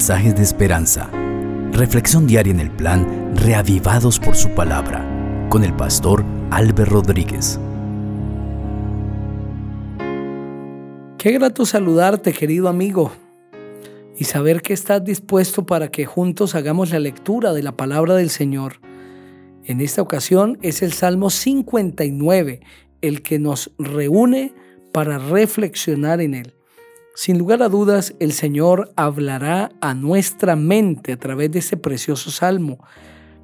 [0.00, 1.10] mensajes de esperanza.
[1.72, 5.06] Reflexión diaria en el plan Reavivados por su palabra
[5.50, 7.60] con el pastor Álvaro Rodríguez.
[11.18, 13.12] Qué grato saludarte, querido amigo,
[14.16, 18.30] y saber que estás dispuesto para que juntos hagamos la lectura de la palabra del
[18.30, 18.80] Señor.
[19.66, 22.60] En esta ocasión es el Salmo 59
[23.02, 24.54] el que nos reúne
[24.94, 26.59] para reflexionar en él.
[27.14, 32.30] Sin lugar a dudas, el Señor hablará a nuestra mente a través de ese precioso
[32.30, 32.78] salmo.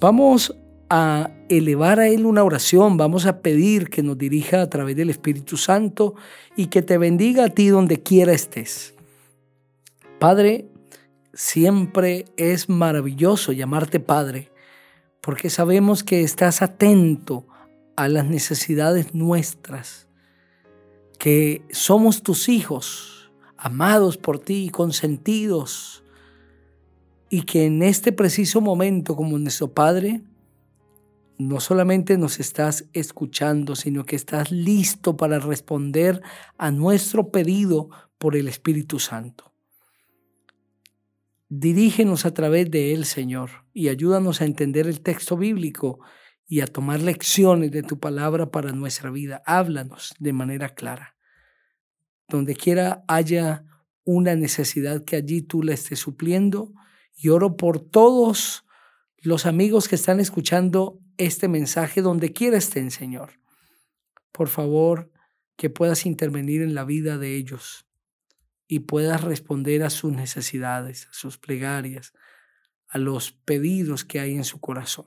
[0.00, 0.56] Vamos
[0.88, 5.10] a elevar a Él una oración, vamos a pedir que nos dirija a través del
[5.10, 6.14] Espíritu Santo
[6.56, 8.94] y que te bendiga a ti donde quiera estés.
[10.18, 10.68] Padre,
[11.34, 14.50] siempre es maravilloso llamarte Padre,
[15.20, 17.46] porque sabemos que estás atento
[17.96, 20.06] a las necesidades nuestras,
[21.18, 23.17] que somos tus hijos
[23.58, 26.04] amados por ti, consentidos,
[27.28, 30.22] y que en este preciso momento, como nuestro Padre,
[31.36, 36.22] no solamente nos estás escuchando, sino que estás listo para responder
[36.56, 39.52] a nuestro pedido por el Espíritu Santo.
[41.50, 46.00] Dirígenos a través de Él, Señor, y ayúdanos a entender el texto bíblico
[46.46, 49.42] y a tomar lecciones de tu palabra para nuestra vida.
[49.46, 51.17] Háblanos de manera clara
[52.28, 53.64] donde quiera haya
[54.04, 56.72] una necesidad que allí tú la estés supliendo.
[57.14, 58.64] Y oro por todos
[59.18, 63.40] los amigos que están escuchando este mensaje, donde quiera estén, Señor.
[64.30, 65.10] Por favor,
[65.56, 67.86] que puedas intervenir en la vida de ellos
[68.68, 72.12] y puedas responder a sus necesidades, a sus plegarias,
[72.86, 75.06] a los pedidos que hay en su corazón.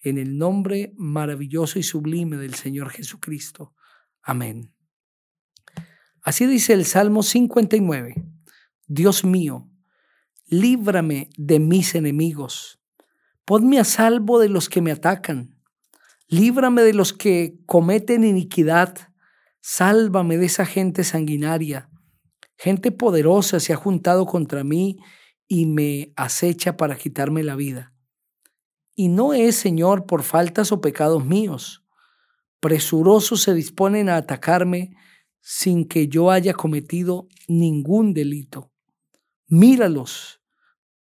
[0.00, 3.74] En el nombre maravilloso y sublime del Señor Jesucristo.
[4.22, 4.77] Amén.
[6.28, 8.22] Así dice el Salmo 59.
[8.86, 9.66] Dios mío,
[10.46, 12.78] líbrame de mis enemigos.
[13.46, 15.56] Ponme a salvo de los que me atacan.
[16.26, 18.94] Líbrame de los que cometen iniquidad.
[19.62, 21.88] Sálvame de esa gente sanguinaria.
[22.58, 24.98] Gente poderosa se ha juntado contra mí
[25.46, 27.94] y me acecha para quitarme la vida.
[28.94, 31.86] Y no es, Señor, por faltas o pecados míos.
[32.60, 34.94] Presurosos se disponen a atacarme
[35.40, 38.70] sin que yo haya cometido ningún delito.
[39.48, 40.40] Míralos,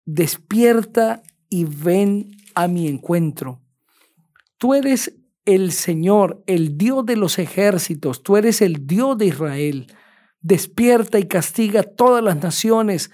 [0.05, 3.61] despierta y ven a mi encuentro.
[4.57, 5.15] Tú eres
[5.45, 9.87] el Señor, el Dios de los ejércitos, tú eres el Dios de Israel.
[10.41, 13.11] Despierta y castiga todas las naciones.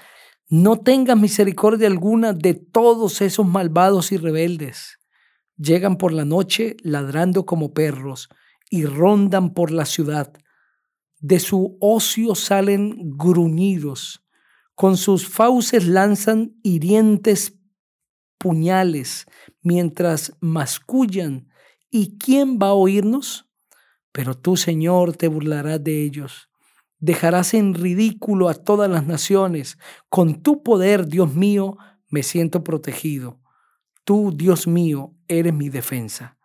[0.50, 5.00] No tengas misericordia alguna de todos esos malvados y rebeldes.
[5.58, 8.30] Llegan por la noche ladrando como perros
[8.70, 10.34] y rondan por la ciudad
[11.24, 14.26] de su ocio salen gruñidos,
[14.76, 17.58] con sus fauces lanzan hirientes
[18.38, 19.26] puñales
[19.62, 21.48] mientras mascullan.
[21.90, 23.50] ¿Y quién va a oírnos?
[24.12, 26.50] Pero tú, Señor, te burlarás de ellos.
[27.00, 29.78] Dejarás en ridículo a todas las naciones.
[30.10, 31.78] Con tu poder, Dios mío,
[32.10, 33.40] me siento protegido.
[34.04, 36.38] Tú, Dios mío, eres mi defensa.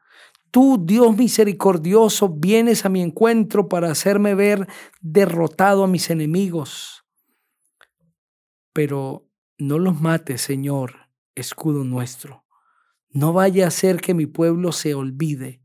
[0.51, 4.67] Tú, Dios misericordioso, vienes a mi encuentro para hacerme ver
[5.01, 7.05] derrotado a mis enemigos.
[8.73, 9.29] Pero
[9.59, 12.45] no los mates, Señor, escudo nuestro.
[13.11, 15.61] No vaya a ser que mi pueblo se olvide.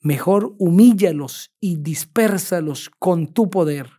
[0.00, 3.90] Mejor humíllalos y dispérsalos con tu poder.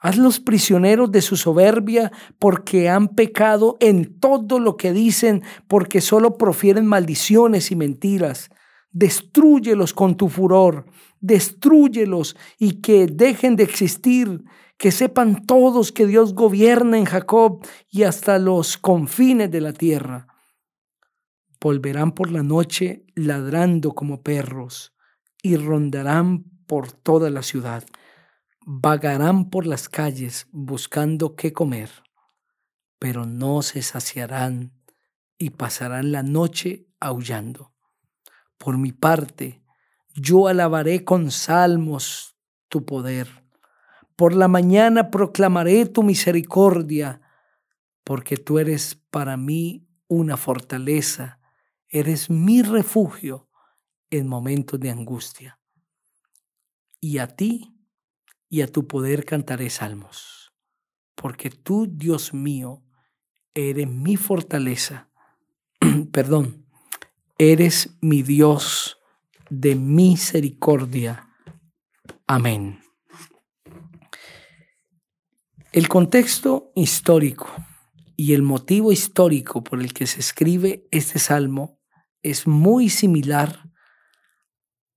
[0.00, 6.36] Hazlos prisioneros de su soberbia porque han pecado en todo lo que dicen, porque solo
[6.36, 8.50] profieren maldiciones y mentiras
[8.98, 10.84] destruyelos con tu furor,
[11.20, 14.44] destruyelos y que dejen de existir,
[14.76, 20.26] que sepan todos que Dios gobierna en Jacob y hasta los confines de la tierra.
[21.60, 24.94] Volverán por la noche ladrando como perros
[25.42, 27.84] y rondarán por toda la ciudad.
[28.66, 31.90] Vagarán por las calles buscando qué comer,
[32.98, 34.72] pero no se saciarán
[35.38, 37.77] y pasarán la noche aullando.
[38.58, 39.62] Por mi parte,
[40.14, 42.36] yo alabaré con salmos
[42.68, 43.44] tu poder.
[44.16, 47.20] Por la mañana proclamaré tu misericordia,
[48.04, 51.38] porque tú eres para mí una fortaleza,
[51.88, 53.48] eres mi refugio
[54.10, 55.60] en momentos de angustia.
[57.00, 57.74] Y a ti
[58.48, 60.52] y a tu poder cantaré salmos,
[61.14, 62.82] porque tú, Dios mío,
[63.54, 65.10] eres mi fortaleza.
[66.12, 66.57] Perdón,
[67.40, 68.98] Eres mi Dios
[69.48, 71.28] de misericordia.
[72.26, 72.80] Amén.
[75.70, 77.46] El contexto histórico
[78.16, 81.78] Y el motivo histórico por el que se escribe este salmo
[82.22, 83.70] es muy similar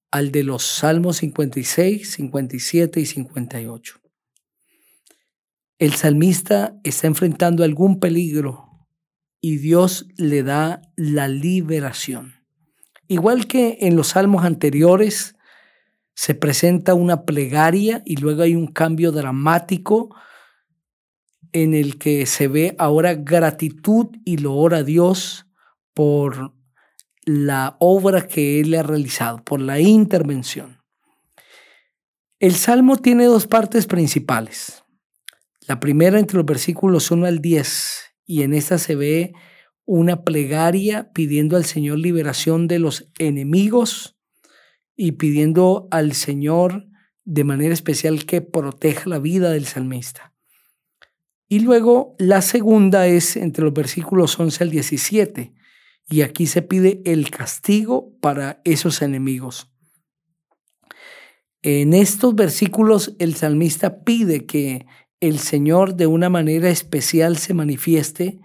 [0.09, 4.01] al de los salmos 56, 57 y 58.
[5.77, 8.70] El salmista está enfrentando algún peligro
[9.41, 12.35] y Dios le da la liberación.
[13.07, 15.35] Igual que en los salmos anteriores,
[16.13, 20.15] se presenta una plegaria y luego hay un cambio dramático
[21.51, 25.47] en el que se ve ahora gratitud y lo ora Dios
[25.93, 26.53] por
[27.25, 30.81] la obra que Él ha realizado, por la intervención.
[32.39, 34.83] El Salmo tiene dos partes principales.
[35.67, 38.00] La primera entre los versículos 1 al 10
[38.31, 39.33] y en esta se ve
[39.83, 44.17] una plegaria pidiendo al Señor liberación de los enemigos
[44.95, 46.87] y pidiendo al Señor
[47.25, 50.33] de manera especial que proteja la vida del salmista.
[51.49, 55.53] Y luego la segunda es entre los versículos 11 al 17,
[56.09, 59.73] y aquí se pide el castigo para esos enemigos.
[61.63, 64.85] En estos versículos el salmista pide que
[65.21, 68.39] el Señor de una manera especial se manifieste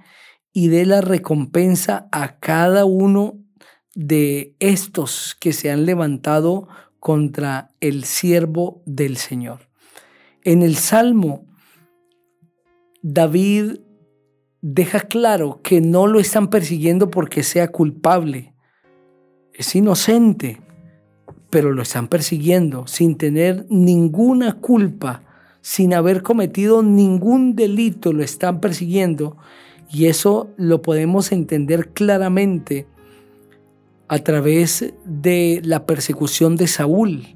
[0.53, 3.39] y dé la recompensa a cada uno
[3.95, 6.69] de estos que se han levantado
[7.01, 9.69] contra el siervo del Señor.
[10.43, 11.47] En el Salmo,
[13.03, 13.81] David
[14.61, 18.55] deja claro que no lo están persiguiendo porque sea culpable.
[19.53, 20.61] Es inocente,
[21.51, 25.26] pero lo están persiguiendo sin tener ninguna culpa,
[25.67, 29.37] sin haber cometido ningún delito, lo están persiguiendo.
[29.91, 32.87] Y eso lo podemos entender claramente
[34.07, 37.27] a través de la persecución de Saúl.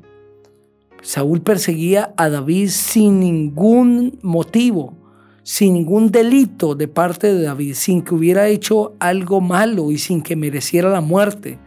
[1.02, 4.96] Saúl perseguía a David sin ningún motivo,
[5.42, 10.22] sin ningún delito de parte de David, sin que hubiera hecho algo malo y sin
[10.22, 11.58] que mereciera la muerte,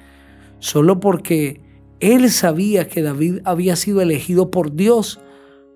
[0.60, 1.60] solo porque
[2.00, 5.20] él sabía que David había sido elegido por Dios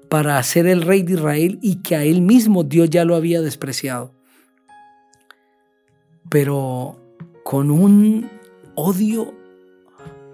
[0.10, 3.42] para ser el rey de Israel y que a él mismo Dios ya lo había
[3.42, 4.14] despreciado.
[6.30, 7.00] Pero
[7.44, 8.30] con un
[8.76, 9.34] odio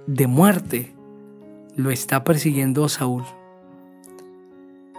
[0.08, 0.94] de muerte
[1.76, 3.24] lo está persiguiendo Saúl.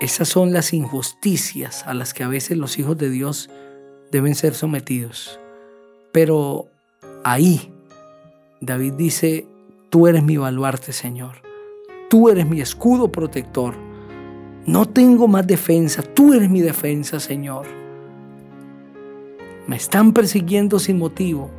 [0.01, 3.49] Esas son las injusticias a las que a veces los hijos de Dios
[4.11, 5.39] deben ser sometidos.
[6.13, 6.67] Pero
[7.25, 7.73] ahí
[8.61, 9.47] David dice,
[9.91, 11.43] tú eres mi baluarte, Señor.
[12.11, 13.75] Tú eres mi escudo protector.
[14.67, 16.03] No tengo más defensa.
[16.03, 17.67] Tú eres mi defensa, Señor.
[19.67, 21.51] Me están persiguiendo sin motivo,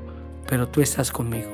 [0.47, 1.51] pero tú estás conmigo.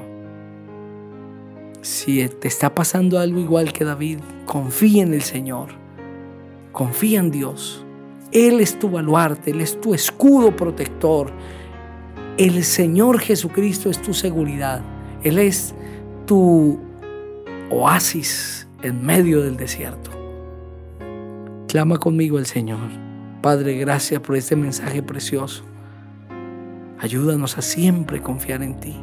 [1.81, 5.69] Si te está pasando algo igual que David, confía en el Señor.
[6.71, 7.85] Confía en Dios.
[8.31, 11.31] Él es tu baluarte, Él es tu escudo protector.
[12.37, 14.81] El Señor Jesucristo es tu seguridad.
[15.23, 15.75] Él es
[16.25, 16.79] tu
[17.69, 20.20] oasis en medio del desierto.
[21.71, 22.89] Clama conmigo el Señor.
[23.41, 25.63] Padre, gracias por este mensaje precioso.
[26.99, 28.93] Ayúdanos a siempre confiar en ti.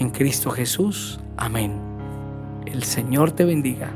[0.00, 1.20] En Cristo Jesús.
[1.36, 1.78] Amén.
[2.66, 3.92] El Señor te bendiga.